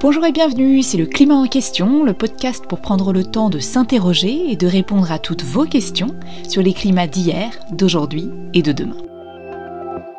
[0.00, 3.58] Bonjour et bienvenue, c'est le Climat en question, le podcast pour prendre le temps de
[3.58, 6.14] s'interroger et de répondre à toutes vos questions
[6.48, 8.96] sur les climats d'hier, d'aujourd'hui et de demain.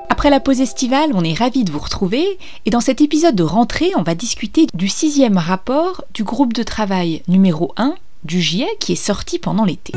[0.10, 2.26] Après la pause estivale, on est ravis de vous retrouver
[2.66, 6.64] et dans cet épisode de rentrée, on va discuter du sixième rapport du groupe de
[6.64, 9.94] travail numéro 1 du GIEC qui est sorti pendant l'été.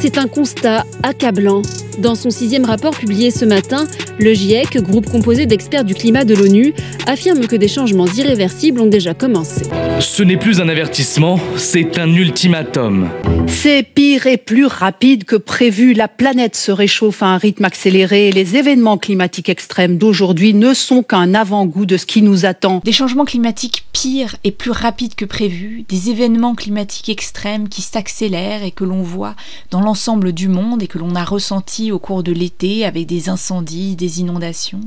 [0.00, 1.62] C'est un constat accablant.
[1.98, 3.84] Dans son sixième rapport publié ce matin,
[4.20, 6.72] le GIEC, groupe composé d'experts du climat de l'ONU,
[7.08, 9.62] affirme que des changements irréversibles ont déjà commencé.
[9.98, 13.08] Ce n'est plus un avertissement, c'est un ultimatum.
[13.48, 15.92] C'est pire et plus rapide que prévu.
[15.92, 18.30] La planète se réchauffe à un rythme accéléré.
[18.30, 22.80] Les événements climatiques extrêmes d'aujourd'hui ne sont qu'un avant-goût de ce qui nous attend.
[22.84, 28.62] Des changements climatiques pires et plus rapides que prévu, des événements climatiques extrêmes qui s'accélèrent
[28.62, 29.34] et que l'on voit
[29.72, 33.28] dans l'ensemble du monde et que l'on a ressenti au cours de l'été avec des
[33.28, 34.80] incendies, des inondations.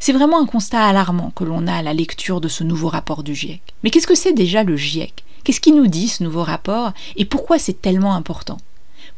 [0.00, 3.22] C'est vraiment un constat alarmant que l'on a à la lecture de ce nouveau rapport
[3.22, 3.60] du GIEC.
[3.82, 5.24] Mais qu'est-ce que c'est déjà le GIEC?
[5.44, 6.92] Qu'est-ce qui nous dit ce nouveau rapport?
[7.16, 8.58] Et pourquoi c'est tellement important?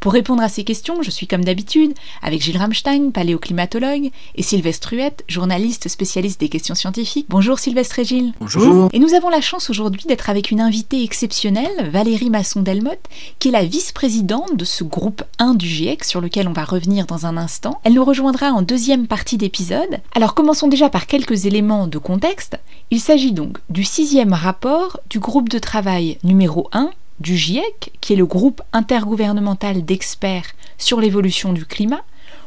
[0.05, 4.93] Pour répondre à ces questions, je suis comme d'habitude avec Gilles Ramstein, paléoclimatologue, et Sylvestre
[4.93, 7.25] Huette, journaliste spécialiste des questions scientifiques.
[7.31, 8.35] Bonjour Sylvestre et Gilles.
[8.39, 8.91] Bonjour.
[8.93, 13.53] Et nous avons la chance aujourd'hui d'être avec une invitée exceptionnelle, Valérie Masson-Delmotte, qui est
[13.53, 17.39] la vice-présidente de ce groupe 1 du GIEC sur lequel on va revenir dans un
[17.39, 17.81] instant.
[17.83, 20.03] Elle nous rejoindra en deuxième partie d'épisode.
[20.15, 22.59] Alors commençons déjà par quelques éléments de contexte.
[22.91, 28.13] Il s'agit donc du sixième rapport du groupe de travail numéro 1 du GIEC, qui
[28.13, 32.05] est le groupe intergouvernemental d'experts sur l'évolution du climat.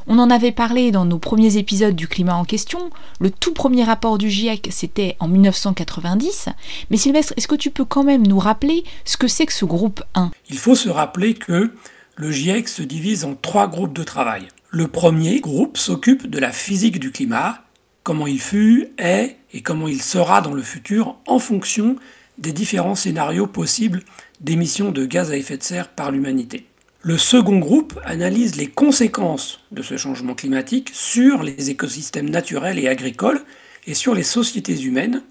[0.09, 2.89] On en avait parlé dans nos premiers épisodes du climat en question.
[3.19, 6.49] Le tout premier rapport du GIEC, c'était en 1990.
[6.89, 9.65] Mais Sylvestre, est-ce que tu peux quand même nous rappeler ce que c'est que ce
[9.65, 11.73] groupe 1 Il faut se rappeler que
[12.15, 14.47] le GIEC se divise en trois groupes de travail.
[14.69, 17.63] Le premier groupe s'occupe de la physique du climat,
[18.03, 21.97] comment il fut, est et comment il sera dans le futur en fonction
[22.37, 24.03] des différents scénarios possibles
[24.41, 26.65] d'émissions de gaz à effet de serre par l'humanité.
[27.01, 32.87] Le second groupe analyse les conséquences de ce changement climatique sur les écosystèmes naturels et
[32.87, 33.41] agricoles
[33.85, 35.21] et sur les sociétés humaines.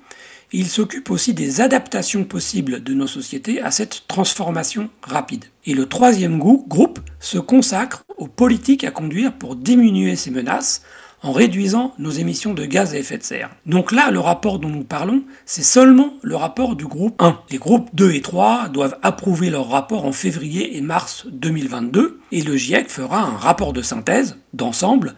[0.52, 5.44] il s'occupe aussi des adaptations possibles de nos sociétés à cette transformation rapide.
[5.66, 10.82] Et le troisième groupe se consacre aux politiques à conduire pour diminuer ces menaces
[11.22, 13.50] en réduisant nos émissions de gaz à effet de serre.
[13.64, 17.40] Donc là, le rapport dont nous parlons, c'est seulement le rapport du groupe 1.
[17.50, 22.42] Les groupes 2 et 3 doivent approuver leur rapport en février et mars 2022, et
[22.42, 25.14] le GIEC fera un rapport de synthèse d'ensemble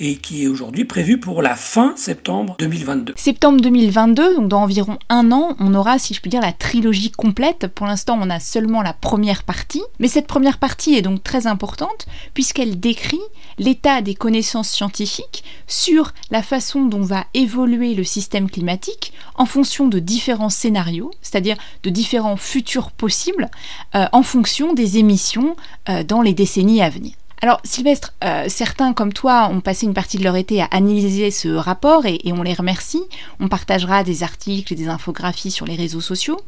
[0.00, 3.12] et qui est aujourd'hui prévu pour la fin septembre 2022.
[3.16, 7.10] Septembre 2022, donc dans environ un an, on aura, si je puis dire, la trilogie
[7.10, 7.66] complète.
[7.68, 11.46] Pour l'instant, on a seulement la première partie, mais cette première partie est donc très
[11.46, 13.20] importante puisqu'elle décrit
[13.58, 19.86] l'état des connaissances scientifiques sur la façon dont va évoluer le système climatique en fonction
[19.86, 23.50] de différents scénarios, c'est-à-dire de différents futurs possibles,
[23.94, 25.56] euh, en fonction des émissions
[25.88, 27.12] euh, dans les décennies à venir.
[27.42, 31.30] Alors Sylvestre, euh, certains comme toi ont passé une partie de leur été à analyser
[31.30, 33.02] ce rapport et, on les remercie.
[33.40, 36.38] On partagera des articles et des infographies sur les réseaux sociaux.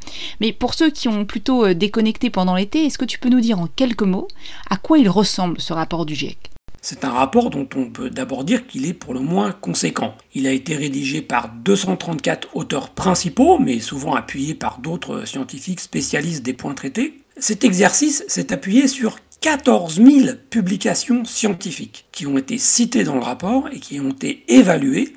[0.41, 3.41] Mais pour ceux qui ont plutôt euh, déconnecté pendant l'été, est-ce que tu peux nous
[3.41, 4.29] dire en quelques mots
[4.69, 6.51] à quoi il ressemble ce rapport du GIEC?
[6.85, 10.15] C'est un rapport dont on peut d'abord dire qu'il est pour le moins conséquent.
[10.35, 16.43] Il a été rédigé par 234 auteurs principaux, mais souvent appuyé par d'autres scientifiques spécialistes
[16.43, 17.23] des points traités.
[17.39, 23.23] Cet exercice s'est appuyé sur 14 000 publications scientifiques qui ont été citées dans le
[23.23, 25.15] rapport et qui ont été évaluées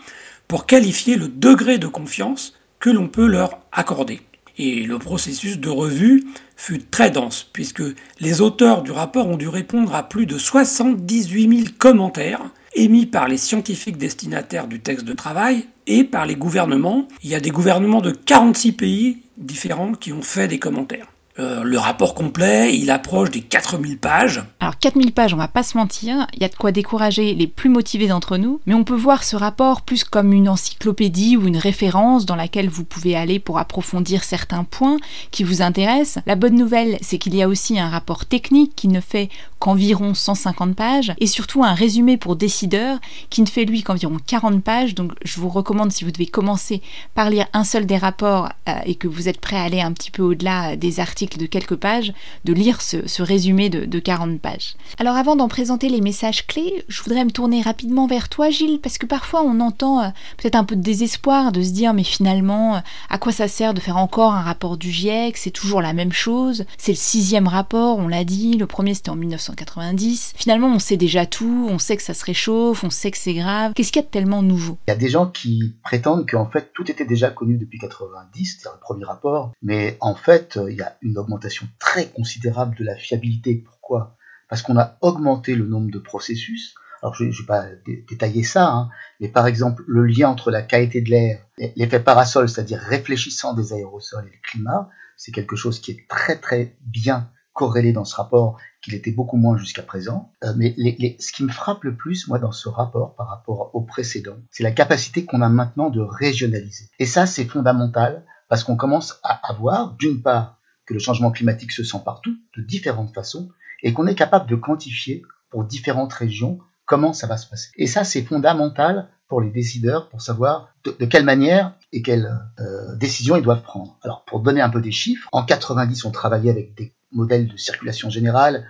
[0.48, 4.22] pour qualifier le degré de confiance que l'on peut leur accorder.
[4.58, 6.24] Et le processus de revue
[6.56, 7.84] fut très dense, puisque
[8.20, 12.42] les auteurs du rapport ont dû répondre à plus de 78 000 commentaires
[12.74, 17.08] émis par les scientifiques destinataires du texte de travail et par les gouvernements.
[17.22, 21.08] Il y a des gouvernements de 46 pays différents qui ont fait des commentaires.
[21.38, 24.42] Euh, le rapport complet, il approche des 4000 pages.
[24.62, 27.48] Alors 4000 pages, on va pas se mentir, il y a de quoi décourager les
[27.48, 31.46] plus motivés d'entre nous, mais on peut voir ce rapport plus comme une encyclopédie ou
[31.48, 34.98] une référence dans laquelle vous pouvez aller pour approfondir certains points
[35.32, 36.24] qui vous intéressent.
[36.26, 39.28] La bonne nouvelle, c'est qu'il y a aussi un rapport technique qui ne fait
[39.60, 43.00] qu'environ 150 pages et surtout un résumé pour décideurs
[43.30, 44.96] qui ne fait lui qu'environ 40 pages.
[44.96, 46.82] Donc je vous recommande si vous devez commencer
[47.14, 49.92] par lire un seul des rapports euh, et que vous êtes prêt à aller un
[49.92, 52.14] petit peu au-delà des articles de quelques pages,
[52.44, 54.76] de lire ce, résumé de, 40 pages.
[55.00, 58.80] Alors avant d'en présenter les messages clés, je voudrais me tourner rapidement vers toi Gilles,
[58.82, 62.04] parce que parfois on entend euh, peut-être un peu de désespoir de se dire mais
[62.04, 62.80] finalement euh,
[63.10, 66.12] à quoi ça sert de faire encore un rapport du GIEC, c'est toujours la même
[66.12, 70.34] chose, c'est le sixième rapport, on l'a dit, le premier c'était en 1990 1990.
[70.36, 73.34] Finalement, on sait déjà tout, on sait que ça se réchauffe, on sait que c'est
[73.34, 73.74] grave.
[73.74, 74.78] Qu'est-ce qu'il y a de tellement nouveau?
[74.88, 78.60] Il y a des gens qui prétendent qu'en fait tout était déjà connu depuis 90,
[78.62, 82.84] c'est le premier rapport, mais en fait il y a une augmentation très considérable de
[82.84, 83.64] la fiabilité.
[83.66, 84.18] Pourquoi?
[84.50, 86.76] Parce qu'on a augmenté le nombre de processus.
[87.02, 87.66] Alors je ne vais pas
[88.10, 92.50] détailler ça, hein, mais par exemple le lien entre la qualité de l'air, l'effet parasol,
[92.50, 97.30] c'est-à-dire réfléchissant des aérosols et le climat, c'est quelque chose qui est très très bien
[97.54, 100.32] corrélé dans ce rapport, qu'il était beaucoup moins jusqu'à présent.
[100.44, 100.76] Euh, mais
[101.20, 104.64] ce qui me frappe le plus, moi, dans ce rapport par rapport au précédent, c'est
[104.64, 106.86] la capacité qu'on a maintenant de régionaliser.
[107.00, 111.72] Et ça, c'est fondamental parce qu'on commence à avoir, d'une part, que le changement climatique
[111.72, 113.50] se sent partout, de différentes façons,
[113.82, 117.72] et qu'on est capable de quantifier pour différentes régions comment ça va se passer.
[117.78, 122.96] Et ça, c'est fondamental pour les décideurs pour savoir de, quelle manière et quelles euh,
[122.96, 123.98] décisions ils doivent prendre.
[124.04, 127.58] Alors, pour donner un peu des chiffres, en 90, on travaillait avec des modèles de
[127.58, 128.66] circulation générale.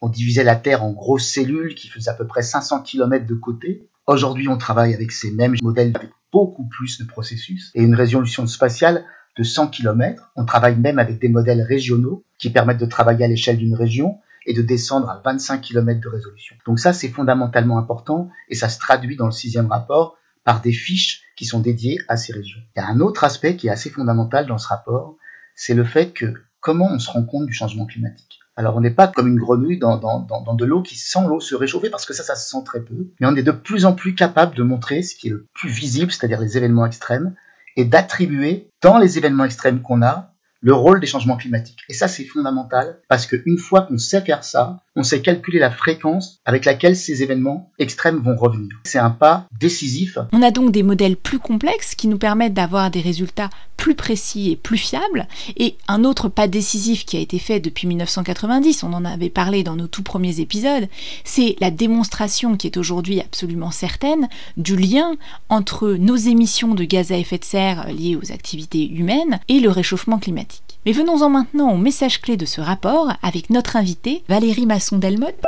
[0.00, 3.34] On divisait la Terre en grosses cellules qui faisaient à peu près 500 km de
[3.34, 3.88] côté.
[4.06, 8.46] Aujourd'hui, on travaille avec ces mêmes modèles avec beaucoup plus de processus et une résolution
[8.46, 9.04] spatiale
[9.36, 10.32] de 100 km.
[10.36, 14.18] On travaille même avec des modèles régionaux qui permettent de travailler à l'échelle d'une région
[14.46, 16.56] et de descendre à 25 km de résolution.
[16.66, 20.72] Donc ça, c'est fondamentalement important et ça se traduit dans le sixième rapport par des
[20.72, 22.60] fiches qui sont dédiées à ces régions.
[22.76, 25.16] Il y a un autre aspect qui est assez fondamental dans ce rapport,
[25.54, 28.40] c'est le fait que comment on se rend compte du changement climatique.
[28.56, 31.40] Alors on n'est pas comme une grenouille dans, dans, dans, de l'eau qui sent l'eau
[31.40, 33.10] se réchauffer parce que ça, ça se sent très peu.
[33.18, 35.70] Mais on est de plus en plus capable de montrer ce qui est le plus
[35.70, 37.34] visible, c'est-à-dire les événements extrêmes,
[37.76, 40.29] et d'attribuer dans les événements extrêmes qu'on a
[40.60, 41.80] le rôle des changements climatiques.
[41.88, 45.70] Et ça, c'est fondamental parce qu'une fois qu'on sait faire ça, on sait calculer la
[45.70, 48.70] fréquence avec laquelle ces événements extrêmes vont revenir.
[48.84, 50.18] C'est un pas décisif.
[50.32, 54.50] On a donc des modèles plus complexes qui nous permettent d'avoir des résultats plus précis
[54.50, 55.26] et plus fiables.
[55.56, 59.62] Et un autre pas décisif qui a été fait depuis 1990, on en avait parlé
[59.62, 60.88] dans nos tout premiers épisodes,
[61.24, 65.16] c'est la démonstration qui est aujourd'hui absolument certaine du lien
[65.48, 69.70] entre nos émissions de gaz à effet de serre liées aux activités humaines et le
[69.70, 70.69] réchauffement climatique.
[70.86, 75.42] Mais venons-en maintenant au message clé de ce rapport avec notre invitée Valérie Masson-Delmotte.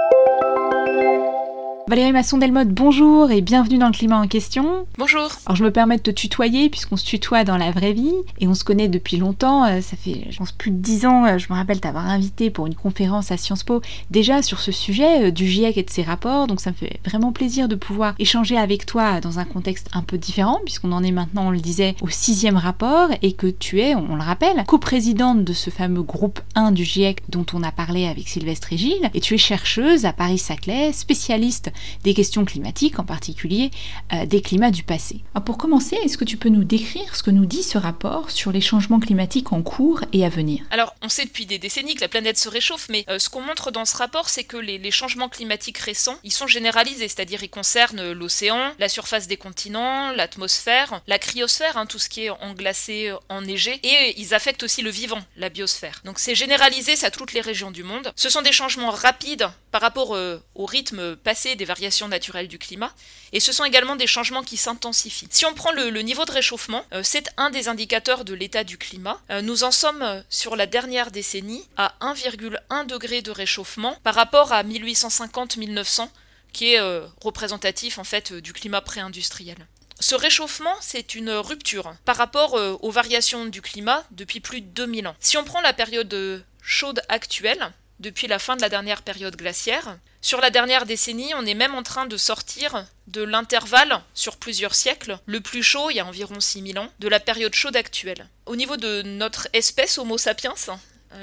[1.89, 4.87] Valérie Masson-Delmotte, bonjour et bienvenue dans le climat en question.
[4.99, 5.29] Bonjour.
[5.47, 8.47] Alors je me permets de te tutoyer puisqu'on se tutoie dans la vraie vie et
[8.47, 9.65] on se connaît depuis longtemps.
[9.65, 11.27] Euh, ça fait, je pense, plus de dix ans.
[11.27, 14.71] Euh, je me rappelle t'avoir invité pour une conférence à Sciences Po déjà sur ce
[14.71, 16.47] sujet euh, du GIEC et de ses rapports.
[16.47, 20.03] Donc ça me fait vraiment plaisir de pouvoir échanger avec toi dans un contexte un
[20.03, 23.81] peu différent puisqu'on en est maintenant, on le disait, au sixième rapport et que tu
[23.81, 27.73] es, on le rappelle, coprésidente de ce fameux groupe 1 du GIEC dont on a
[27.73, 29.11] parlé avec Sylvestre et Gilles.
[29.15, 31.72] Et tu es chercheuse à Paris-Saclay, spécialiste
[32.03, 33.71] des questions climatiques, en particulier
[34.13, 35.21] euh, des climats du passé.
[35.47, 38.53] pour commencer, est-ce que tu peux nous décrire ce que nous dit ce rapport sur
[38.53, 40.65] les changements climatiques en cours et à venir?
[40.71, 43.41] Alors, on sait depuis des décennies que la planète se réchauffe, mais euh, ce qu'on
[43.41, 47.49] montre dans ce rapport, c'est que les, changements climatiques récents, ils sont généralisés, c'est-à-dire ils
[47.49, 53.11] concernent l'océan, la surface des continents, l'atmosphère, la cryosphère, hein, tout ce qui est englacé,
[53.31, 56.03] enneigé, et ils affectent aussi le vivant, la biosphère.
[56.05, 58.13] Donc c'est généralisé, ça toutes les régions du monde.
[58.17, 62.59] Ce sont des changements rapides par rapport euh, au rythme passé des variations naturelles du
[62.59, 62.93] climat,
[63.33, 65.29] et ce sont également des changements qui s'intensifient.
[65.31, 68.79] Si on prend le, niveau de réchauffement, euh, c'est un des indicateurs de l'état du
[68.79, 69.21] climat.
[69.31, 74.53] Euh, nous en sommes sur la dernière décennie à 1,1 degré de réchauffement par rapport
[74.53, 76.09] à 1850-1900,
[76.53, 76.81] qui est
[77.23, 79.57] représentatif en fait du climat pré-industriel.
[80.01, 85.09] Ce réchauffement, c'est une rupture par rapport aux variations du climat depuis plus de 2000
[85.09, 85.17] ans.
[85.19, 89.97] Si on prend la période chaude actuelle, depuis la fin de la dernière période glaciaire.
[90.21, 94.75] Sur la dernière décennie, on est même en train de sortir de l'intervalle, sur plusieurs
[94.75, 98.29] siècles, le plus chaud, il y a environ 6000 ans, de la période chaude actuelle.
[98.47, 100.55] Au niveau de notre espèce Homo sapiens,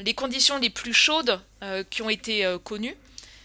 [0.04, 2.96] les conditions les plus chaudes euh, qui ont été euh, connues,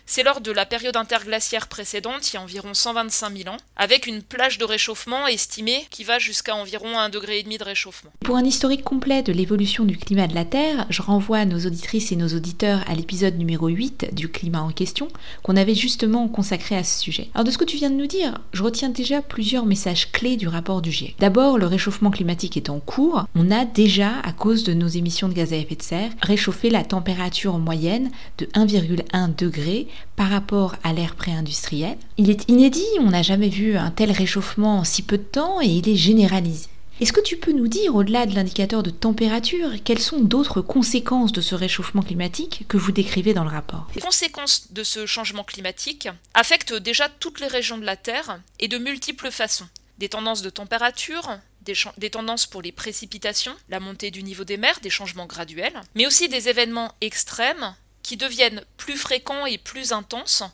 [0.06, 4.06] c'est lors de la période interglaciaire précédente, il y a environ 125 000 ans, avec
[4.06, 8.10] une plage de réchauffement estimée qui va jusqu'à environ 1,5 degré de réchauffement.
[8.20, 12.12] Pour un historique complet de l'évolution du climat de la Terre, je renvoie nos auditrices
[12.12, 15.08] et nos auditeurs à l'épisode numéro 8 du climat en question,
[15.42, 17.28] qu'on avait justement consacré à ce sujet.
[17.34, 20.36] Alors de ce que tu viens de nous dire, je retiens déjà plusieurs messages clés
[20.36, 21.16] du rapport du GIEC.
[21.18, 23.24] D'abord, le réchauffement climatique est en cours.
[23.34, 26.70] On a déjà, à cause de nos émissions de gaz à effet de serre, réchauffé
[26.70, 31.98] la température moyenne de 1,1 degré par rapport à l'ère pré-industrielle.
[32.16, 35.60] Il est inédit, on n'a jamais vu un tel réchauffement en si peu de temps
[35.60, 36.68] et il est généralisé.
[37.00, 41.32] Est-ce que tu peux nous dire, au-delà de l'indicateur de température, quelles sont d'autres conséquences
[41.32, 43.88] de ce réchauffement climatique que vous décrivez dans le rapport?
[43.96, 48.68] Les conséquences de ce changement climatique affectent déjà toutes les régions de la Terre et
[48.68, 49.66] de multiples façons.
[49.98, 54.56] Des tendances de température, des, des, tendances pour les précipitations, la montée du niveau des
[54.56, 57.74] mers, des changements graduels, mais aussi des événements extrêmes
[58.04, 60.44] qui deviennent plus fréquents et plus intenses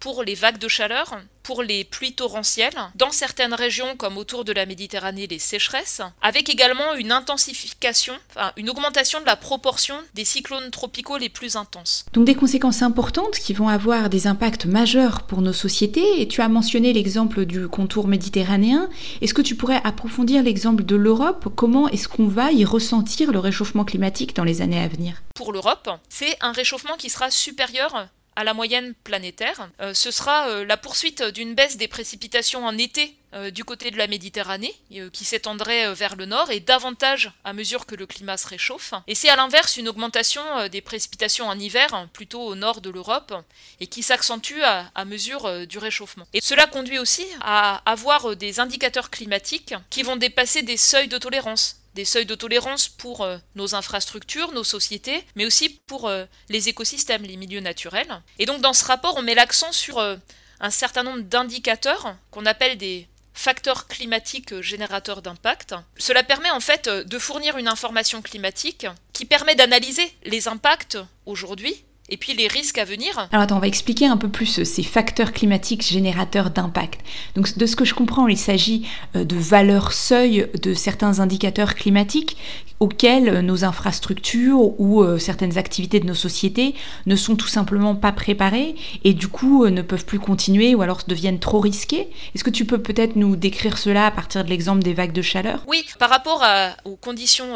[0.00, 4.52] pour les vagues de chaleur, pour les pluies torrentielles, dans certaines régions comme autour de
[4.52, 10.24] la Méditerranée les sécheresses, avec également une intensification, enfin une augmentation de la proportion des
[10.24, 12.04] cyclones tropicaux les plus intenses.
[12.12, 16.40] Donc des conséquences importantes qui vont avoir des impacts majeurs pour nos sociétés, et tu
[16.40, 18.88] as mentionné l'exemple du contour méditerranéen.
[19.20, 21.48] Est-ce que tu pourrais approfondir l'exemple de l'Europe?
[21.54, 25.22] Comment est-ce qu'on va y ressentir le réchauffement climatique dans les années à venir?
[25.36, 29.68] Pour l'Europe, c'est un réchauffement qui sera supérieur à la moyenne planétaire.
[29.80, 33.90] Euh, ce sera euh, la poursuite d'une baisse des précipitations en été euh, du côté
[33.90, 34.74] de la Méditerranée,
[35.12, 38.92] qui s'étendrait vers le nord et davantage à mesure que le climat se réchauffe.
[39.06, 43.34] Et c'est à l'inverse une augmentation des précipitations en hiver, plutôt au nord de l'Europe,
[43.80, 46.26] et qui s'accentue à, à, mesure du réchauffement.
[46.32, 51.18] Et cela conduit aussi à avoir des indicateurs climatiques qui vont dépasser des seuils de
[51.18, 56.26] tolérance des seuils de tolérance pour euh, nos infrastructures, nos sociétés, mais aussi pour euh,
[56.50, 58.22] les écosystèmes, les milieux naturels.
[58.38, 60.16] Et donc dans ce rapport, on met l'accent sur euh,
[60.60, 65.74] un certain nombre d'indicateurs qu'on appelle des facteurs climatiques générateurs d'impact.
[65.96, 71.85] Cela permet en fait de fournir une information climatique qui permet d'analyser les impacts aujourd'hui
[72.08, 73.28] et puis les risques à venir.
[73.32, 77.00] Alors attends, on va expliquer un peu plus euh, ces facteurs climatiques générateurs d'impact.
[77.34, 78.86] Donc de ce que je comprends, il s'agit
[79.16, 82.36] euh, de valeurs seuil de certains indicateurs climatiques
[82.78, 86.74] auxquels euh, nos infrastructures ou certaines activités de nos sociétés
[87.06, 91.02] ne sont tout simplement pas préparées et du coup ne peuvent plus continuer ou alors
[91.06, 92.08] deviennent trop risquées.
[92.34, 95.22] Est-ce que tu peux peut-être nous décrire cela à partir de l'exemple des vagues de
[95.22, 95.62] chaleur?
[95.66, 96.44] Oui, par rapport
[96.84, 97.54] aux conditions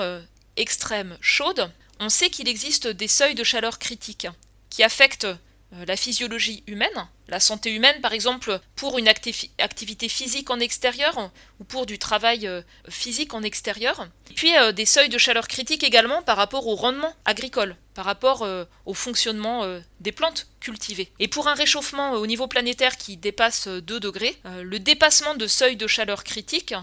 [0.57, 4.27] extrêmes chaudes, on sait qu'il existe des seuils de chaleur critiques
[4.71, 5.29] qui affectent
[5.73, 11.65] la physiologie humaine, la santé humaine par exemple pour une activité physique en extérieur ou
[11.65, 14.09] pour du travail euh, physique en extérieur.
[14.31, 18.05] Et puis euh, des seuils de chaleur critique également par rapport au rendement agricole, par
[18.05, 18.47] rapport
[18.87, 21.13] au fonctionnement des plantes cultivées.
[21.19, 25.77] Et pour un réchauffement au niveau planétaire qui dépasse 2 degrés, le dépassement de seuils
[25.77, 26.75] de chaleur critique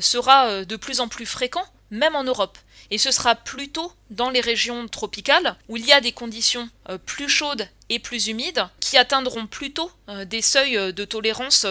[0.00, 2.58] sera de plus en plus fréquent même en Europe.
[2.90, 6.98] Et ce sera plutôt dans les régions tropicales, où il y a des conditions euh,
[6.98, 11.66] plus chaudes plus humides, qui atteindront plutôt euh, des seuils euh, de tolérance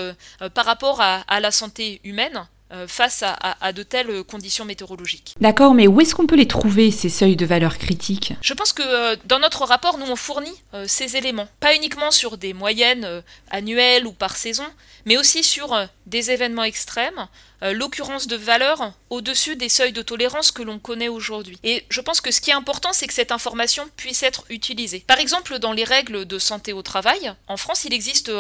[0.54, 2.48] par rapport à, la santé humaine
[2.88, 5.36] face à, de telles conditions météorologiques.
[5.42, 8.34] D'accord, mais où est-ce qu'on peut les trouver, ces seuils de valeur critique?
[8.42, 10.56] Je pense que dans notre rapport, nous, on fournit
[10.88, 14.66] ces éléments, pas uniquement sur des moyennes annuelles ou par saison,
[15.06, 15.76] mais aussi sur
[16.06, 17.28] des événements extrêmes,
[17.64, 21.60] euh, l'occurrence de valeurs au-dessus des seuils de tolérance que l'on connaît aujourd'hui.
[21.64, 25.04] Et je pense que ce qui est important, c'est que cette information puisse être utilisée.
[25.06, 28.32] Par exemple, dans les règles de santé au travail, en France, il existe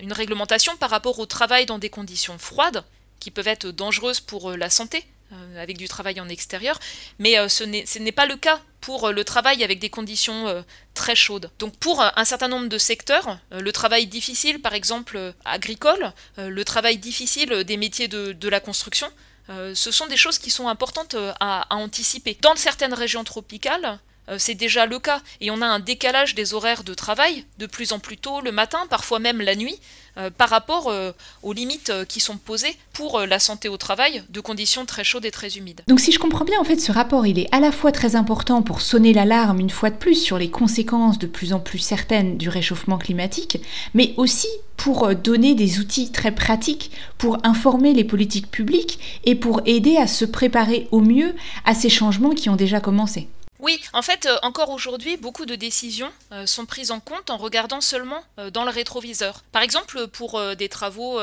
[0.00, 2.84] une réglementation par rapport au travail dans des conditions froides,
[3.24, 5.02] qui peuvent être dangereuses pour euh, la santé,
[5.32, 6.78] euh, avec du travail en extérieur,
[7.18, 10.62] mais ce n'est pas le cas pour le travail avec des conditions
[10.92, 11.50] très chaudes.
[11.58, 16.98] Donc pour un certain nombre de secteurs, le travail difficile par exemple agricole, le travail
[16.98, 19.10] difficile des métiers de, la construction,
[19.48, 22.36] ce sont des choses qui sont importantes à anticiper.
[22.42, 23.96] Dans certaines régions tropicales, euh,
[24.38, 25.20] c'est déjà le cas.
[25.40, 28.52] Et on a un décalage des horaires de travail de plus en plus tôt le
[28.52, 29.78] matin, parfois même la nuit,
[30.16, 31.10] euh, par rapport euh,
[31.42, 35.30] aux limites qui sont posées pour la santé au travail de conditions très chaudes et
[35.30, 35.82] très humides.
[35.88, 38.14] Donc si je comprends bien, en fait, ce rapport, il est à la fois très
[38.14, 41.78] important pour sonner l'alarme une fois de plus sur les conséquences de plus en plus
[41.78, 43.58] certaines du réchauffement climatique,
[43.92, 49.62] mais aussi pour donner des outils très pratiques pour informer les politiques publiques et pour
[49.66, 53.28] aider à se préparer au mieux à ces changements qui ont déjà commencé.
[53.64, 57.38] Oui, en fait, euh, encore aujourd'hui, beaucoup de décisions euh, sont prises en compte en
[57.38, 59.42] regardant seulement euh, dans le rétroviseur.
[59.52, 61.18] Par exemple, pour des travaux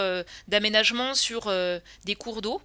[0.48, 1.51] d'aménagement sur
[2.05, 2.60] des cours d'eau,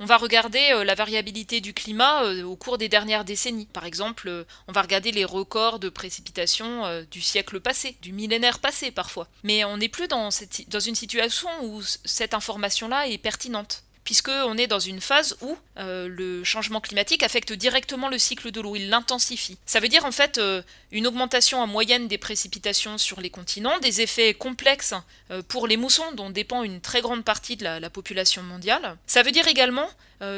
[0.00, 3.66] on va regarder la variabilité du climat au cours des dernières décennies.
[3.66, 8.90] Par exemple, on va regarder les records de précipitations du siècle passé, du millénaire passé
[8.90, 9.28] parfois.
[9.42, 10.30] Mais on n'est plus dans,
[10.68, 16.08] dans une situation où cette information-là est pertinente puisqu'on est dans une phase où euh,
[16.08, 19.58] le changement climatique affecte directement le cycle de l'eau, il l'intensifie.
[19.66, 20.62] Ça veut dire en fait euh,
[20.92, 24.94] une augmentation en moyenne des précipitations sur les continents, des effets complexes
[25.30, 28.96] euh, pour les moussons dont dépend une très grande partie de la, population mondiale.
[29.06, 29.90] Ça veut dire également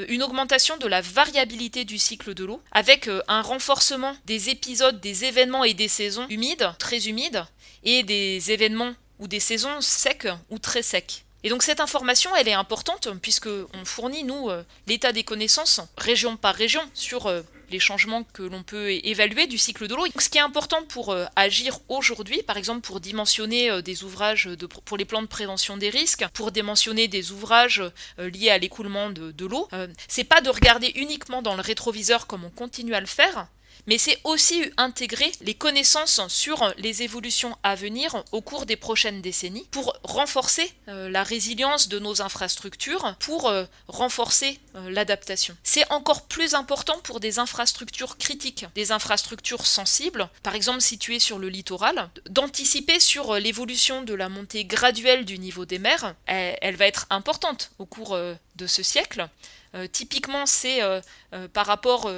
[0.08, 5.24] une augmentation de la variabilité du cycle de l'eau, avec un renforcement des épisodes, des
[5.24, 7.44] événements et des saisons humides, très humides,
[7.84, 11.24] et des événements ou des saisons secs ou très secs.
[11.42, 15.80] Et donc cette information, elle est importante puisque on fournit nous euh, l'état des connaissances
[15.96, 20.04] région par région sur euh, les changements que l'on peut évaluer du cycle de l'eau.
[20.18, 24.50] Ce qui est important pour euh, agir aujourd'hui, par exemple pour dimensionner des ouvrages
[24.84, 27.82] pour les plans de prévention des risques, pour dimensionner des ouvrages
[28.18, 29.68] liés à l'écoulement de, de l'eau,
[30.08, 33.46] c'est pas de regarder uniquement dans le rétroviseur comme on continue à le faire,
[33.86, 39.22] mais c'est aussi intégrer les connaissances sur les évolutions à venir au cours des prochaines
[39.22, 45.56] décennies pour renforcer euh, la résilience de nos infrastructures, pour euh, renforcer euh, l'adaptation.
[45.62, 51.38] C'est encore plus important pour des infrastructures critiques, des infrastructures sensibles, par exemple situées sur
[51.38, 56.14] le littoral, d'anticiper sur l'évolution de la montée graduelle du niveau des mers.
[56.26, 59.28] Elle, va être importante au cours de ce siècle.
[59.74, 61.00] Euh, typiquement, c'est euh,
[61.32, 62.10] euh, par rapport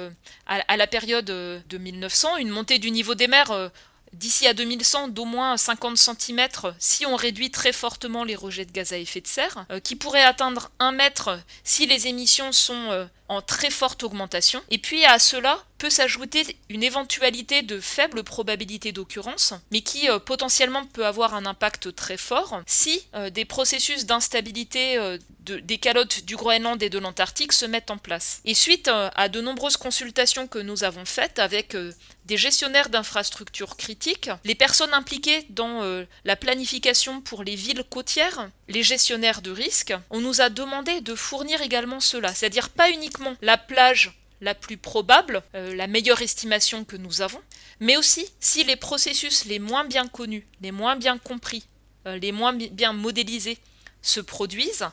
[0.47, 3.71] à, la période de 1900, une montée du niveau des mers
[4.13, 8.71] d'ici à 2100 d'au moins 50 cm si on réduit très fortement les rejets de
[8.71, 13.41] gaz à effet de serre, qui pourrait atteindre 1 mètre si les émissions sont en
[13.41, 14.61] très forte augmentation.
[14.69, 20.17] Et puis à cela peut s'ajouter une éventualité de faible probabilité d'occurrence, mais qui euh,
[20.17, 26.23] potentiellement peut avoir un impact très fort si euh, des processus d'instabilité euh, des calottes
[26.23, 28.39] du Groenland et de l'Antarctique se mettent en place.
[28.45, 31.75] Et suite à de nombreuses consultations que nous avons faites avec
[32.23, 35.81] des gestionnaires d'infrastructures critiques, les personnes impliquées dans
[36.23, 41.13] la planification pour les villes côtières, les gestionnaires de risques, on nous a demandé de
[41.13, 46.83] fournir également cela, c'est-à-dire pas uniquement la plage la plus probable, euh, la meilleure estimation
[46.83, 47.41] que nous avons,
[47.79, 51.65] mais aussi si les processus les moins bien connus, les moins bien compris,
[52.07, 53.57] euh, les moins bien modélisés
[54.01, 54.87] se produisent,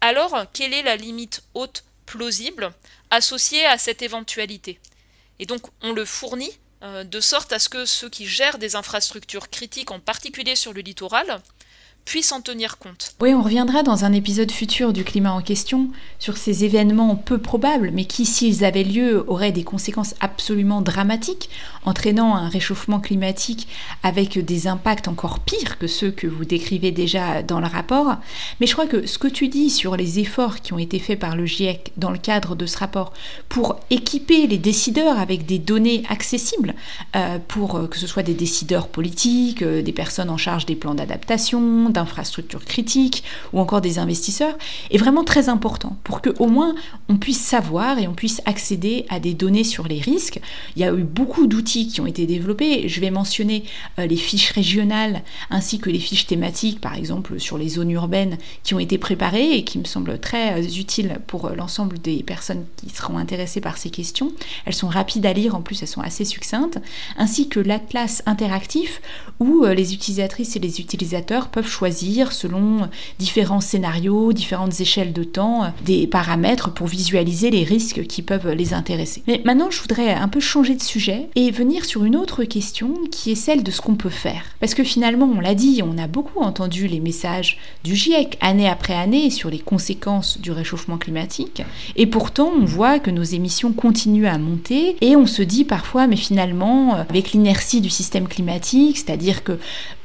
[0.00, 2.72] alors quelle est la limite haute plausible
[3.10, 4.80] associée à cette éventualité?
[5.38, 8.76] Et donc on le fournit euh, de sorte à ce que ceux qui gèrent des
[8.76, 11.40] infrastructures critiques, en particulier sur le littoral,
[12.04, 13.12] puisse en tenir compte.
[13.20, 17.36] Oui, on reviendra dans un épisode futur du climat en question sur ces événements peu
[17.36, 21.50] probables, mais qui, s'ils avaient lieu, auraient des conséquences absolument dramatiques,
[21.84, 23.68] entraînant un réchauffement climatique
[24.02, 28.16] avec des impacts encore pires que ceux que vous décrivez déjà dans le rapport.
[28.60, 31.18] Mais je crois que ce que tu dis sur les efforts qui ont été faits
[31.18, 33.12] par le GIEC dans le cadre de ce rapport
[33.48, 36.74] pour équiper les décideurs avec des données accessibles,
[37.16, 40.76] euh, pour euh, que ce soit des décideurs politiques, euh, des personnes en charge des
[40.76, 44.56] plans d'adaptation, d'infrastructures critiques ou encore des investisseurs
[44.90, 46.74] est vraiment très important pour que au moins
[47.08, 50.40] on puisse savoir et on puisse accéder à des données sur les risques.
[50.76, 52.88] Il y a eu beaucoup d'outils qui ont été développés.
[52.88, 53.64] Je vais mentionner
[53.98, 58.38] euh, les fiches régionales ainsi que les fiches thématiques, par exemple sur les zones urbaines,
[58.62, 62.22] qui ont été préparées et qui me semblent très euh, utiles pour euh, l'ensemble des
[62.22, 64.32] personnes qui seront intéressées par ces questions.
[64.64, 66.78] Elles sont rapides à lire, en plus elles sont assez succinctes,
[67.16, 69.00] ainsi que l'atlas interactif
[69.40, 72.88] où les utilisatrices et les utilisateurs peuvent choisir selon
[73.20, 78.74] différents scénarios, différentes échelles de temps, des paramètres pour visualiser les risques qui peuvent les
[78.74, 79.22] intéresser.
[79.28, 82.94] Mais maintenant, je voudrais un peu changer de sujet et venir sur une autre question
[83.12, 84.42] qui est celle de ce qu'on peut faire.
[84.58, 88.68] Parce que finalement, on l'a dit, on a beaucoup entendu les messages du GIEC année
[88.68, 91.62] après année sur les conséquences du réchauffement climatique.
[91.94, 96.08] Et pourtant, on voit que nos émissions continuent à monter et on se dit parfois,
[96.08, 99.58] mais finalement, avec l'inertie du système climatique, c'est-à-dire que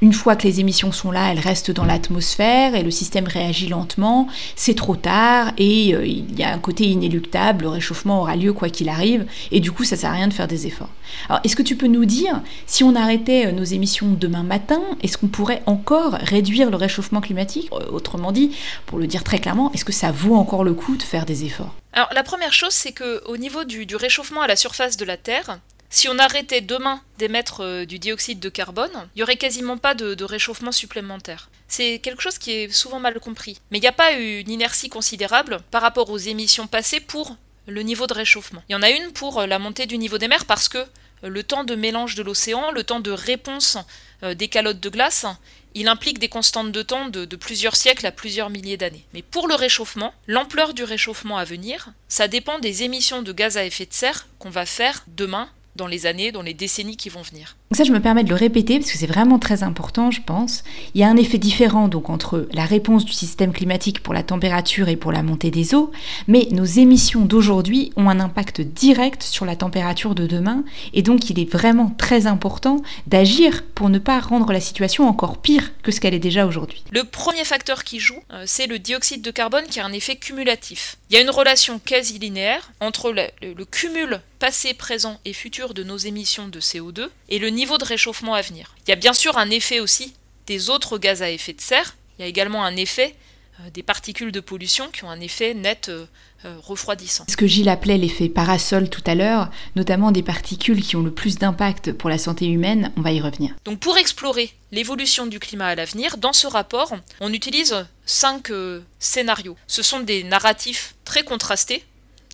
[0.04, 3.68] une fois que les émissions sont là, elles restent dans l'atmosphère et le système réagit
[3.68, 8.36] lentement, c'est trop tard et euh, il y a un côté inéluctable, le réchauffement aura
[8.36, 10.90] lieu quoi qu'il arrive et du coup ça sert à rien de faire des efforts.
[11.30, 14.82] Alors est-ce que tu peux nous dire si on arrêtait euh, nos émissions demain matin,
[15.02, 17.70] est-ce qu'on pourrait encore réduire le réchauffement climatique?
[17.74, 20.98] Euh, Autrement dit, pour le dire très clairement, est-ce que ça vaut encore le coup
[20.98, 21.74] de faire des efforts?
[21.94, 25.18] Alors la première chose, c'est que au niveau du, réchauffement à la surface de la
[25.18, 25.60] Terre,
[25.94, 29.94] si on arrêtait demain d'émettre euh, du dioxyde de carbone, il n'y aurait quasiment pas
[29.94, 31.52] de, réchauffement supplémentaire.
[31.68, 33.60] C'est quelque chose qui est souvent mal compris.
[33.70, 37.82] Mais il n'y a pas une inertie considérable par rapport aux émissions passées pour le
[37.84, 38.64] niveau de réchauffement.
[38.70, 40.80] Il y en a une pour euh, la montée du niveau des mers parce que
[40.80, 43.78] euh, le temps de mélange de l'océan, le temps de réponse
[44.24, 45.26] des calottes de glace,
[45.74, 49.06] il implique des constantes de temps de, de, plusieurs siècles à plusieurs milliers d'années.
[49.14, 53.58] Mais pour le réchauffement, l'ampleur du réchauffement à venir, ça dépend des émissions de gaz
[53.58, 57.10] à effet de serre qu'on va faire demain dans les années, dans les décennies qui
[57.10, 57.56] vont venir.
[57.72, 60.22] Donc ça, je me permets de le répéter parce que c'est vraiment très important, je
[60.22, 60.64] pense.
[60.94, 64.22] Il y a un effet différent donc entre la réponse du système climatique pour la
[64.22, 65.92] température et pour la montée des eaux,
[66.28, 71.30] mais nos émissions d'aujourd'hui ont un impact direct sur la température de demain et donc
[71.30, 75.92] il est vraiment très important d'agir pour ne pas rendre la situation encore pire que
[75.92, 76.84] ce qu'elle est déjà aujourd'hui.
[76.92, 80.16] Le premier facteur qui joue, euh, c'est le dioxyde de carbone qui a un effet
[80.16, 80.98] cumulatif.
[81.10, 85.74] Il y a une relation quasi linéaire entre le, le cumul passé, présent et futur
[85.74, 88.76] de nos émissions de CO2 et le niveau de réchauffement à venir.
[88.86, 90.16] Il y a bien sûr un effet aussi
[90.48, 93.16] des autres gaz à effet de serre, il y a également un effet
[93.62, 96.06] euh, des particules de pollution qui ont un effet net euh,
[96.44, 97.24] euh, refroidissant.
[97.30, 101.14] Ce que Gilles appelait l'effet parasol tout à l'heure, notamment des particules qui ont le
[101.14, 103.56] plus d'impact pour la santé humaine, on va y revenir.
[103.64, 108.52] Donc pour explorer l'évolution du climat à l'avenir, dans ce rapport, on utilise cinq
[109.00, 109.56] scénarios.
[109.68, 111.86] Ce sont des narratifs très contrastés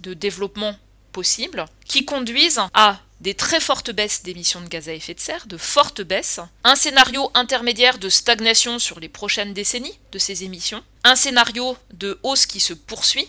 [0.02, 0.76] de développement
[1.86, 5.58] qui conduisent à des très fortes baisses d'émissions de gaz à effet de serre, de
[5.58, 11.15] fortes baisses, un scénario intermédiaire de stagnation sur les prochaines décennies de ces émissions, un
[11.15, 13.27] scénario de hausse qui se poursuit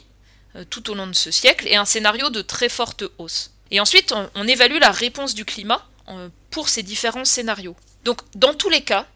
[0.57, 3.53] euh, tout au long de ce siècle, et un scénario de très forte hausse.
[3.71, 7.77] Et ensuite, on, évalue la réponse du climat euh, pour ces différents scénarios.
[8.05, 9.07] Donc, dans tous les cas,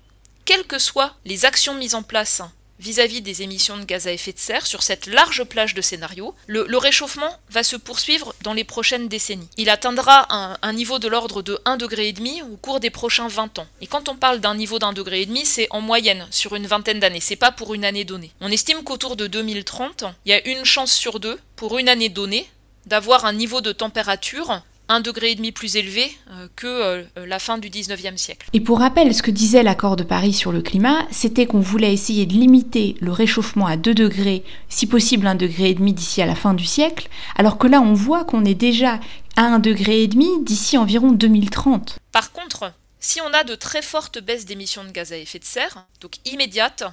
[0.44, 2.42] quelles que soient les actions mises en place
[2.84, 6.34] vis-à-vis des émissions de gaz à effet de serre sur cette large plage de scénarios,
[6.46, 9.48] le, réchauffement va se poursuivre dans les prochaines décennies.
[9.56, 13.66] Il atteindra un, niveau de l'ordre de 1,5 degré au cours des prochains 20 ans.
[13.80, 16.66] Et quand on parle d'un niveau d'un degré et demi, c'est en moyenne sur une
[16.66, 18.32] vingtaine d'années, c'est pas pour une année donnée.
[18.42, 22.10] On estime qu'autour de 2030, il y a une chance sur deux pour une année
[22.10, 22.46] donnée
[22.84, 27.38] d'avoir un niveau de température un degré et demi plus élevé euh, que euh, la
[27.38, 28.48] fin du 19e siècle.
[28.52, 31.92] Et pour rappel, ce que disait l'accord de Paris sur le climat, c'était qu'on voulait
[31.92, 36.20] essayer de limiter le réchauffement à 2 degrés, si possible 1 degré et demi d'ici
[36.22, 39.00] à la fin du siècle, alors que là on voit qu'on est déjà
[39.36, 41.98] à 1 degré et demi d'ici environ 2030.
[42.12, 45.44] Par contre, si on a de très fortes baisses d'émissions de gaz à effet de
[45.44, 46.84] serre, donc immédiates,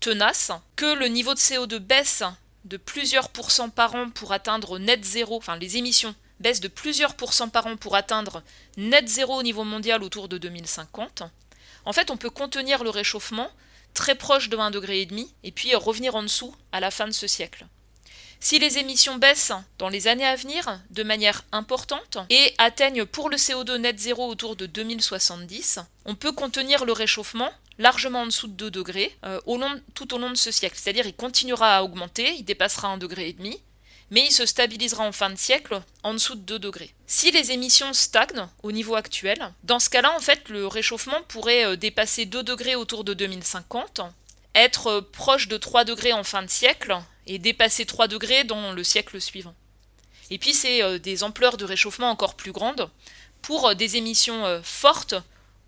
[0.00, 2.22] tenaces, que le niveau de CO2 baisse
[2.64, 7.14] de plusieurs pourcents par an pour atteindre net zéro, enfin les émissions baisse de plusieurs
[7.14, 8.42] pourcents par an pour atteindre
[8.76, 11.22] net zéro au niveau mondial autour de 2050,
[11.84, 13.50] en fait, on peut contenir le réchauffement
[13.94, 15.08] très proche de 1,5 degré
[15.42, 17.66] et puis revenir en dessous à la fin de ce siècle.
[18.40, 23.30] Si les émissions baissent dans les années à venir de manière importante et atteignent pour
[23.30, 28.46] le CO2 net zéro autour de 2070, on peut contenir le réchauffement largement en dessous
[28.48, 29.40] de 2 degrés euh,
[29.94, 30.76] tout au long de ce siècle.
[30.78, 33.28] C'est-à-dire il continuera à augmenter, il dépassera 1,5 degré
[34.10, 36.94] mais il se stabilisera en fin de siècle en dessous de 2 degrés.
[37.06, 41.66] Si les émissions stagnent au niveau actuel, dans ce cas-là, en fait, le réchauffement pourrait
[41.66, 44.00] euh, dépasser 2 degrés autour de 2050,
[44.54, 48.72] être euh, proche de 3 degrés en fin de siècle et dépasser 3 degrés dans
[48.72, 49.54] le siècle suivant.
[50.30, 52.88] Et puis c'est euh, des ampleurs de réchauffement encore plus grandes
[53.42, 55.14] pour des émissions fortes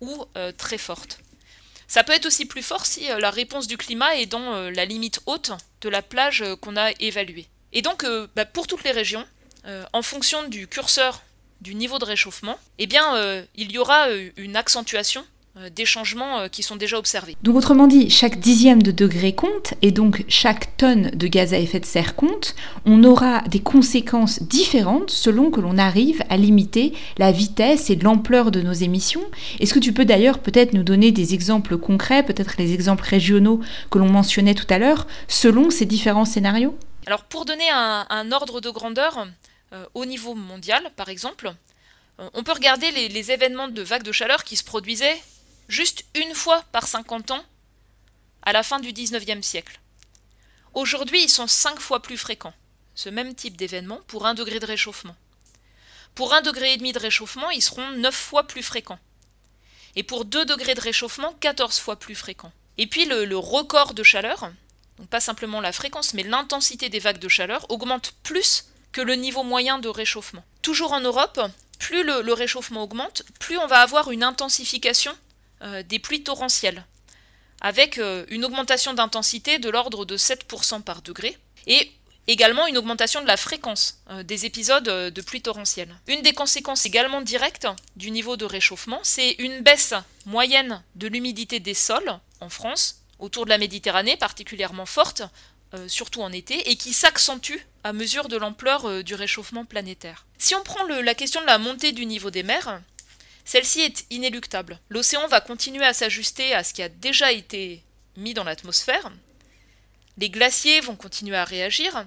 [0.01, 0.25] ou
[0.57, 1.19] très fortes.
[1.87, 5.21] Ça peut être aussi plus fort si la réponse du climat est dans la limite
[5.25, 7.47] haute de la plage qu'on a évaluée.
[7.73, 9.23] Et donc, euh, bah, pour toutes les régions,
[9.65, 11.21] euh, en fonction du curseur
[11.61, 14.07] du niveau de réchauffement, eh euh, il y aura
[14.37, 15.23] une accentuation
[15.75, 17.35] des changements qui sont déjà observés.
[17.43, 21.59] Donc autrement dit, chaque dixième de degré compte et donc chaque tonne de gaz à
[21.59, 22.55] effet de serre compte.
[22.85, 28.49] On aura des conséquences différentes selon que l'on arrive à limiter la vitesse et l'ampleur
[28.49, 29.25] de nos émissions.
[29.59, 33.59] Est-ce que tu peux d'ailleurs peut-être nous donner des exemples concrets, peut-être les exemples régionaux
[33.89, 36.77] que l'on mentionnait tout à l'heure, selon ces différents scénarios?
[37.07, 39.27] Alors pour donner un, ordre de grandeur,
[39.73, 41.53] euh, au niveau mondial par exemple,
[42.19, 45.21] euh, on peut regarder les, événements de vagues de chaleur qui se produisaient
[45.67, 47.43] juste une fois par 50 ans
[48.43, 49.79] à la fin du 19e siècle.
[50.73, 52.53] Aujourd'hui, ils sont 5 fois plus fréquents,
[52.95, 55.15] ce même type d'événement, pour 1 degré de réchauffement.
[56.15, 58.99] Pour 1 degré et demi de réchauffement, ils seront 9 fois plus fréquents.
[59.95, 62.53] Et pour 2 degrés de réchauffement, 14 fois plus fréquents.
[62.77, 64.51] Et puis le record de chaleur,
[65.01, 69.15] donc pas simplement la fréquence, mais l'intensité des vagues de chaleur augmente plus que le
[69.15, 70.43] niveau moyen de réchauffement.
[70.61, 71.41] Toujours en Europe,
[71.79, 75.11] plus le, réchauffement augmente, plus on va avoir une intensification
[75.63, 76.85] euh, des pluies torrentielles,
[77.61, 81.35] avec euh, une augmentation d'intensité de l'ordre de 7% par degré,
[81.65, 81.91] et
[82.27, 85.95] également une augmentation de la fréquence euh, des épisodes de pluie torrentielles.
[86.07, 89.95] Une des conséquences également directes du niveau de réchauffement, c'est une baisse
[90.27, 95.21] moyenne de l'humidité des sols en France, autour de la Méditerranée, particulièrement forte,
[95.73, 100.25] euh, surtout en été, et qui s'accentue à mesure de l'ampleur euh, du réchauffement planétaire.
[100.37, 102.81] Si on prend la question de la montée du niveau des mers,
[103.45, 104.79] celle-ci est inéluctable.
[104.89, 107.83] L'océan va continuer à s'ajuster à ce qui a déjà été
[108.17, 109.11] mis dans l'atmosphère.
[110.17, 112.05] Les glaciers vont continuer à réagir.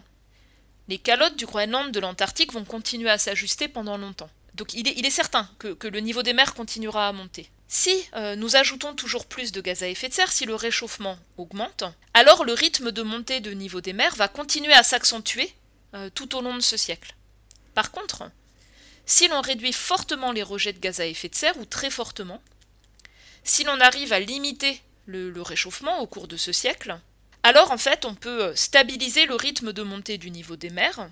[0.89, 4.31] Les calottes du Groenland, de l'Antarctique vont continuer à s'ajuster pendant longtemps.
[4.55, 7.49] Donc il est, certain que le niveau des mers continuera à monter.
[7.77, 11.19] Si euh, nous ajoutons toujours plus de gaz à effet de serre, si le réchauffement
[11.37, 11.83] augmente,
[12.15, 15.53] alors le rythme de montée de niveau des mers va continuer à s'accentuer
[15.95, 17.17] euh, tout au long de ce siècle.
[17.75, 18.31] Par contre,
[19.07, 22.41] si l'on réduit fortement les rejets de gaz à effet de serre, ou très fortement,
[23.43, 26.97] si l'on arrive à limiter le, le, réchauffement au cours de ce siècle,
[27.43, 31.09] alors en fait on peut euh, stabiliser le rythme de montée du niveau des mers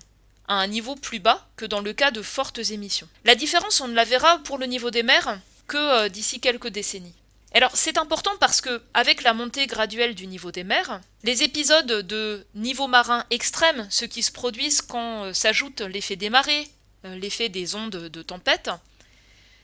[0.46, 3.08] à un niveau plus bas que dans le cas de fortes émissions.
[3.24, 6.68] La différence, on ne la verra pour le niveau des mers que euh, d'ici quelques
[6.68, 7.14] décennies.
[7.54, 11.86] Alors c'est important parce que avec la montée graduelle du niveau des mers, les épisodes
[11.86, 16.68] de niveau marin extrême, ceux qui se produisent quand euh, s'ajoute l'effet des marées,
[17.04, 18.70] euh, l'effet des ondes de tempête,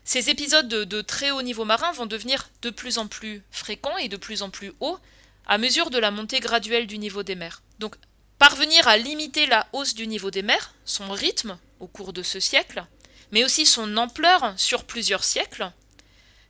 [0.09, 4.09] ces épisodes de, très haut niveau marin vont devenir de plus en plus fréquents et
[4.09, 4.99] de plus en plus hauts
[5.47, 7.63] à mesure de la montée graduelle du niveau des mers.
[7.79, 7.95] Donc
[8.39, 12.41] parvenir à limiter la hausse du niveau des mers, son rythme au cours de ce
[12.41, 12.85] siècle,
[13.33, 15.71] mais aussi son ampleur sur plusieurs siècles.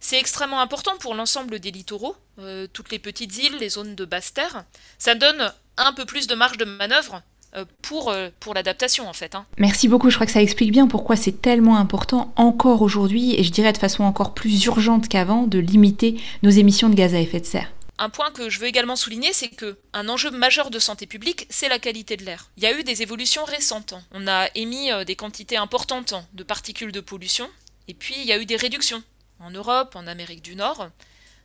[0.00, 4.04] C'est extrêmement important pour l'ensemble des littoraux, euh, toutes les petites îles, les zones de
[4.04, 4.64] basse terre.
[4.98, 7.22] Ça donne un peu plus de marge de manœuvre
[7.56, 9.34] euh, pour, euh, pour l'adaptation en fait.
[9.34, 9.46] Hein.
[9.56, 13.42] Merci beaucoup, je crois que ça explique bien pourquoi c'est tellement important encore aujourd'hui, et
[13.42, 17.20] je dirais de façon encore plus urgente qu'avant, de limiter nos émissions de gaz à
[17.20, 17.72] effet de serre.
[18.00, 21.48] Un point que je veux également souligner, c'est que un enjeu majeur de santé publique,
[21.50, 22.48] c'est la qualité de l'air.
[22.56, 23.94] Il y a eu des évolutions récentes.
[24.12, 27.48] On a émis des quantités importantes de particules de pollution,
[27.88, 29.02] et puis il y a eu des réductions
[29.40, 30.90] en Europe, en Amérique du Nord,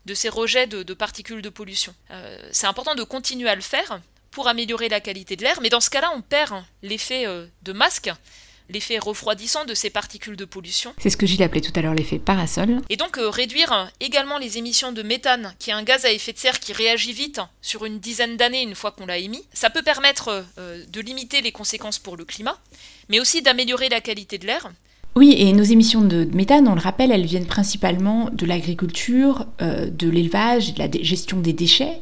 [0.06, 1.93] de ces rejets de, particules de pollution.
[2.12, 4.01] Euh, c'est important de continuer à le faire
[4.32, 7.71] pour améliorer la qualité de l'air, mais dans ce cas-là, on perd l'effet euh, de
[7.71, 8.12] masque,
[8.69, 10.93] l'effet refroidissant de ces particules de pollution.
[10.97, 12.82] C'est ce que Gilles appelait tout à l'heure l'effet parasol.
[12.89, 16.34] Et donc euh, réduire également les émissions de méthane, qui est un gaz à effet
[16.34, 19.45] de serre qui réagit vite sur une dizaine d'années une fois qu'on l'a émis.
[19.53, 22.60] Ça peut permettre de limiter les conséquences pour le climat,
[23.10, 24.71] mais aussi d'améliorer la qualité de l'air.
[25.15, 29.88] Oui, et nos émissions de méthane, on le rappelle, elles viennent principalement de l'agriculture, euh,
[29.88, 31.99] de l'élevage, de la gestion des déchets.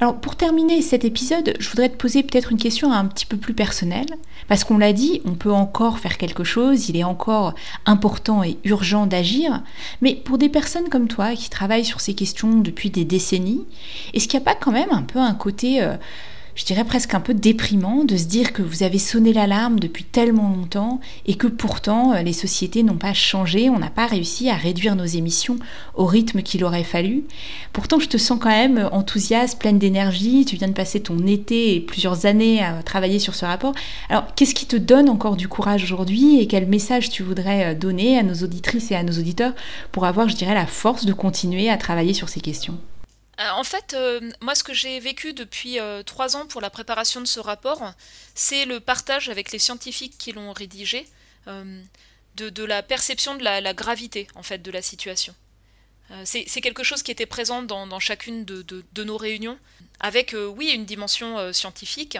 [0.00, 3.36] Alors pour terminer cet épisode, je voudrais te poser peut-être une question un petit peu
[3.36, 4.08] plus personnelle,
[4.48, 7.54] parce qu'on l'a dit, on peut encore faire quelque chose, il est encore
[7.86, 9.62] important et urgent d'agir,
[10.00, 13.64] mais pour des personnes comme toi qui travaillent sur ces questions depuis des décennies,
[14.14, 15.80] est-ce qu'il n'y a pas quand même un peu un côté...
[15.80, 15.96] Euh,
[16.54, 20.04] je dirais presque un peu déprimant de se dire que vous avez sonné l'alarme depuis
[20.04, 24.50] tellement longtemps et que pourtant euh, les sociétés n'ont pas changé, on n'a pas réussi
[24.50, 25.56] à réduire nos émissions
[25.94, 27.24] au rythme qu'il aurait fallu.
[27.72, 31.74] Pourtant, je te sens quand même enthousiaste, pleine d'énergie, tu viens de passer ton été
[31.74, 33.74] et plusieurs années à travailler sur ce rapport.
[34.08, 37.74] Alors, qu'est-ce qui te donne encore du courage aujourd'hui et quel message tu voudrais euh,
[37.74, 39.54] donner à nos auditrices et à nos auditeurs
[39.90, 42.78] pour avoir, je dirais, la force de continuer à travailler sur ces questions?
[42.78, 42.91] euh,
[43.50, 47.20] en fait, euh, moi, ce que j'ai vécu depuis euh, trois ans pour la préparation
[47.20, 47.92] de ce rapport,
[48.34, 51.06] c'est le partage avec les scientifiques qui l'ont rédigé
[52.36, 55.34] de, la perception de la, gravité, en fait, de la situation.
[56.24, 59.58] c'est quelque chose qui était présent dans, chacune de, nos réunions,
[59.98, 62.16] avec, oui, une dimension scientifique,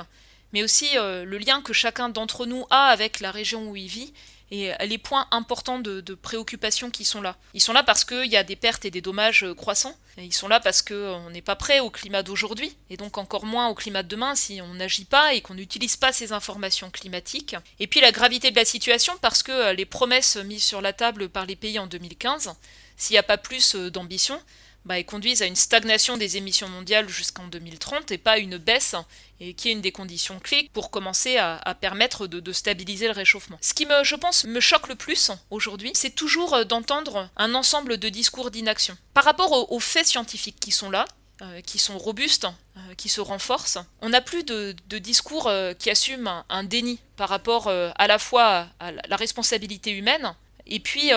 [0.52, 4.12] mais aussi le lien que chacun d'entre nous a avec la région où il vit
[4.52, 7.36] et euh, les points importants de, préoccupation qui sont là.
[7.54, 9.96] Ils sont là parce qu'il y a des pertes et des dommages euh, croissants.
[10.18, 13.46] ils sont là parce qu'on euh, n'est pas prêt au climat d'aujourd'hui, et donc encore
[13.46, 16.90] moins au climat de demain si on n'agit pas et qu'on n'utilise pas ces informations
[16.90, 17.56] climatiques.
[17.80, 21.30] Et puis la gravité de la situation parce que les promesses mises sur la table
[21.30, 22.52] par les pays en 2015,
[22.98, 24.38] s'il n'y a pas plus d'ambition,
[24.84, 28.96] bah, conduisent à une stagnation des émissions mondiales jusqu'en 2030 et pas une baisse,
[29.40, 33.58] et qui est une des conditions clés pour commencer à, permettre de, stabiliser le réchauffement.
[33.60, 37.54] Ce qui, me, je pense, me choque le plus aujourd'hui, c'est toujours euh, d'entendre un
[37.54, 38.96] ensemble de discours d'inaction.
[39.14, 41.04] Par rapport aux, faits scientifiques qui sont là,
[41.42, 43.78] euh, qui sont robustes, euh, qui se renforcent.
[44.00, 48.92] On n'a plus de, discours qui assument un, déni par rapport à la fois à
[48.92, 50.34] la responsabilité humaine
[50.66, 51.10] et puis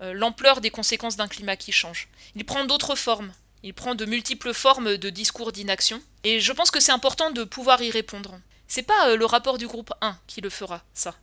[0.00, 2.08] l'ampleur des conséquences d'un climat qui change.
[2.36, 3.32] Il prend d'autres formes.
[3.62, 6.00] Il prend de multiples formes de discours d'inaction.
[6.24, 8.38] Et je pense que c'est important de pouvoir y répondre.
[8.68, 11.14] C'est pas euh, le rapport du groupe 1 qui le fera, ça.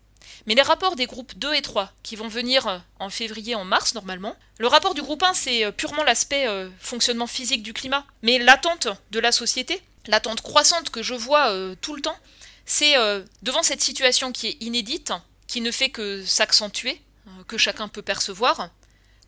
[0.48, 3.64] Mais les rapports des groupes 2 et 3, qui vont venir euh, en février, en
[3.64, 6.48] mars normalement, le rapport du groupe 1, c'est purement l'aspect
[6.80, 8.06] fonctionnement physique du climat.
[8.22, 12.18] Mais l'attente de la société, l'attente croissante que je vois tout le temps,
[12.66, 12.96] c'est
[13.44, 15.12] devant cette situation qui est inédite,
[15.48, 17.05] qui ne fait que s'accentuer, euh,
[17.48, 18.70] que chacun peut percevoir,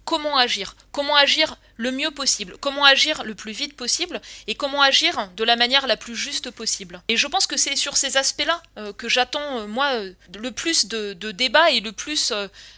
[0.06, 4.22] comment agir, comment agir le mieux possible, comment agir le plus vite possible?
[4.48, 7.02] Et comment agir de la manière la plus juste possible?
[7.10, 9.92] Et je pense que c'est sur ces aspects-là euh, que j'attends, euh, moi,
[10.40, 12.34] le plus de, débats et le plus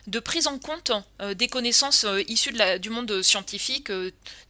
[0.07, 0.91] de prise en compte
[1.35, 3.91] des connaissances issues du monde scientifique,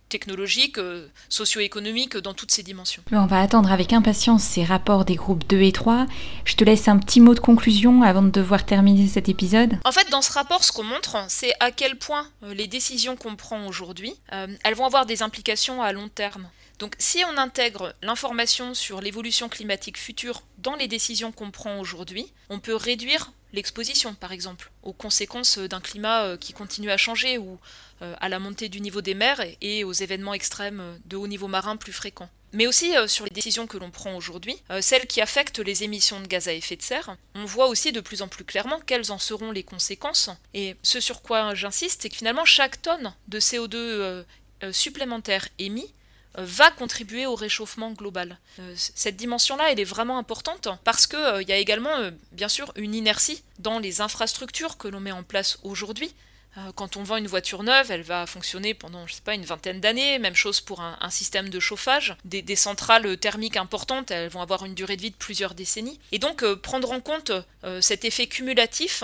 [0.09, 3.03] technologique, euh, socio-économique dans toutes ces dimensions.
[3.11, 6.05] On va attendre avec impatience ces rapports des groupes 2 et 3.
[6.45, 9.77] Je te laisse un petit mot de conclusion avant de devoir terminer cet épisode.
[9.85, 13.15] En fait, dans ce rapport, ce qu'on montre, c'est à quel point euh, les décisions
[13.15, 16.49] qu'on prend aujourd'hui, euh, elles vont avoir des implications à long terme.
[16.79, 22.31] Donc si on intègre l'information sur l'évolution climatique future dans les décisions qu'on prend aujourd'hui,
[22.49, 27.59] on peut réduire l'exposition, par exemple, aux conséquences d'un climat qui continue à changer ou
[28.01, 31.49] euh, à la montée du niveau des mers et aux événements extrêmes de haut niveau
[31.49, 32.29] marin plus fréquents.
[32.53, 35.83] Mais aussi euh, sur les décisions que l'on prend aujourd'hui, euh, celles qui affectent les
[35.83, 38.79] émissions de gaz à effet de serre, on voit aussi de plus en plus clairement
[38.85, 40.29] quelles en seront les conséquences.
[40.53, 44.23] Et ce sur quoi j'insiste, c'est que finalement chaque tonne de CO2
[44.71, 45.91] supplémentaire émis
[46.35, 48.37] va contribuer au réchauffement global.
[48.75, 51.95] cette dimension-là, elle est vraiment importante parce qu'il y a également,
[52.31, 56.13] bien sûr, une inertie dans les infrastructures que l'on met en place aujourd'hui
[56.57, 59.45] Euh, quand on vend une voiture neuve, elle va fonctionner pendant, je sais pas, une
[59.45, 60.19] vingtaine d'années.
[60.19, 62.15] Même chose pour un, système de chauffage.
[62.25, 65.99] Des, centrales thermiques importantes, elles vont avoir une durée de vie de plusieurs décennies.
[66.11, 67.31] Et donc, euh, prendre en compte
[67.63, 69.03] euh, cet effet cumulatif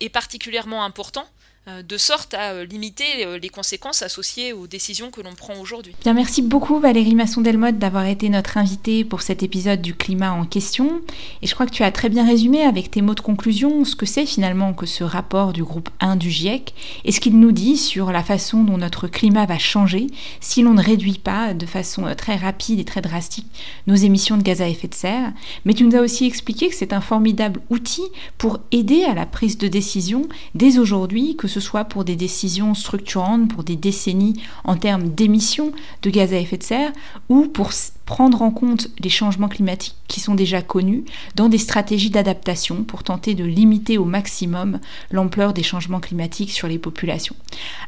[0.00, 5.12] est particulièrement important euh, de sorte à euh, limiter euh, les conséquences associées aux décisions
[5.12, 5.94] que l'on prend aujourd'hui.
[6.02, 10.44] Bien, merci beaucoup Valérie Masson-Delmotte d'avoir été notre invitée pour cet épisode du climat en
[10.44, 11.02] question.
[11.40, 13.94] Et je crois que tu as très bien résumé avec tes mots de conclusion ce
[13.94, 17.52] que c'est finalement que ce rapport du groupe 1 du GIEC et ce qu'il nous
[17.52, 20.08] dit sur la façon dont notre climat va changer
[20.40, 23.46] si l'on ne réduit pas de façon très rapide et très drastique
[23.86, 25.32] nos émissions de gaz à effet de serre.
[25.64, 28.02] Mais tu nous as aussi expliqué que c'est un formidable outil
[28.36, 32.74] pour aider à la prise de décision dès aujourd'hui, que ce soit pour des décisions
[32.74, 36.92] structurantes, pour des décennies en termes d'émissions de gaz à effet de serre,
[37.28, 37.70] ou pour
[38.06, 43.04] prendre en compte les changements climatiques qui sont déjà connus dans des stratégies d'adaptation pour
[43.04, 47.36] tenter de limiter au maximum l'ampleur des changements climatiques sur les populations.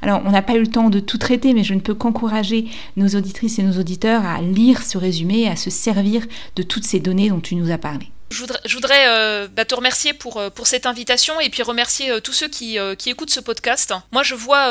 [0.02, 2.66] Alors, on n'a pas eu le temps de tout traiter, mais je ne peux qu'encourager
[2.96, 7.00] nos auditrices et nos auditeurs à lire ce résumé, à se servir de toutes ces
[7.00, 8.10] données dont tu nous as parlé.
[8.30, 12.20] Je voudrais, euh, bah, te remercier pour, euh, pour cette invitation et puis remercier euh,
[12.20, 13.94] tous ceux qui, qui, écoutent ce podcast.
[14.12, 14.66] Moi, je vois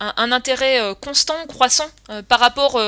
[0.00, 1.88] un, intérêt constant, croissant
[2.28, 2.80] par rapport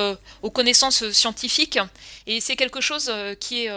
[0.42, 1.78] aux connaissances scientifiques
[2.26, 3.72] et c'est quelque chose qui est,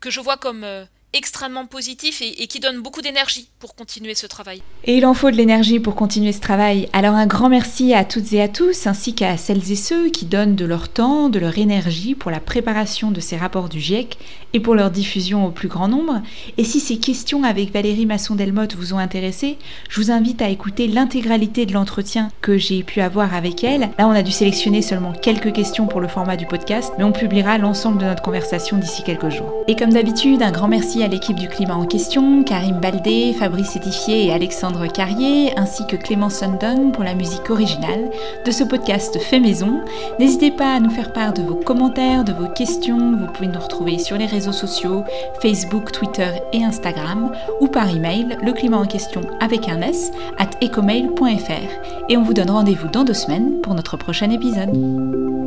[0.00, 0.66] que je vois comme
[1.14, 4.60] extrêmement positif et, qui donne beaucoup d'énergie pour continuer ce travail.
[4.84, 6.88] Et il en faut de l'énergie pour continuer ce travail.
[6.92, 10.26] Alors un grand merci à toutes et à tous, ainsi qu'à celles et ceux qui
[10.26, 14.18] donnent de leur temps, de leur énergie pour la préparation de ces rapports du GIEC
[14.52, 16.20] et pour leur diffusion au plus grand nombre.
[16.58, 19.56] Et si ces questions avec Valérie Masson-Delmotte vous ont intéressé,
[19.88, 23.90] je vous invite à écouter l'intégralité de l'entretien que j'ai pu avoir avec elle.
[23.98, 27.12] Là, on a dû sélectionner seulement quelques questions pour le format du podcast, mais on
[27.12, 29.52] publiera l'ensemble de notre conversation d'ici quelques jours.
[29.68, 33.76] Et comme d'habitude, un grand merci à l'équipe du climat en question, Karim Baldé, Fabrice
[33.76, 38.10] Étifier et Alexandre Carrier, ainsi que Clément Sundon pour la musique originale
[38.44, 39.80] de ce podcast fait maison.
[40.18, 43.16] N'hésitez pas à nous faire part de vos commentaires, de vos questions.
[43.16, 45.04] Vous pouvez nous retrouver sur les réseaux sociaux,
[45.40, 50.50] Facebook, Twitter et Instagram, ou par email, le climat en question avec un S, at
[50.62, 52.08] ecomail.fr.
[52.08, 55.43] Et on vous donne rendez-vous dans deux semaines pour notre prochain épisode.